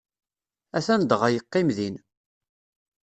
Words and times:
Atan 0.77 1.01
dɣa, 1.09 1.27
yeqqim 1.31 1.67
din. 1.77 1.95